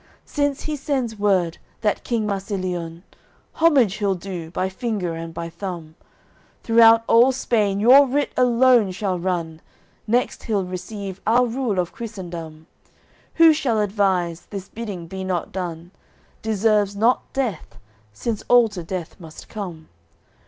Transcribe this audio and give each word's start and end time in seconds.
Since 0.25 0.63
he 0.63 0.75
sends 0.75 1.19
word, 1.19 1.59
that 1.81 2.03
King 2.03 2.25
Marsiliun, 2.25 3.03
Homage 3.53 3.97
he'll 3.97 4.15
do, 4.15 4.49
by 4.49 4.67
finger 4.67 5.13
and 5.13 5.31
by 5.31 5.47
thumb; 5.47 5.93
Throughout 6.63 7.03
all 7.05 7.31
Spain 7.31 7.79
your 7.79 8.07
writ 8.07 8.31
alone 8.35 8.89
shall 8.93 9.19
run 9.19 9.61
Next 10.07 10.45
he'll 10.45 10.63
receive 10.65 11.21
our 11.27 11.45
rule 11.45 11.77
of 11.77 11.93
Christendom 11.93 12.65
Who 13.35 13.53
shall 13.53 13.79
advise, 13.79 14.47
this 14.47 14.69
bidding 14.69 15.05
be 15.05 15.23
not 15.23 15.51
done, 15.51 15.91
Deserves 16.41 16.95
not 16.95 17.31
death, 17.31 17.75
since 18.11 18.41
all 18.47 18.69
to 18.69 18.81
death 18.83 19.19
must 19.19 19.49
come. 19.49 19.87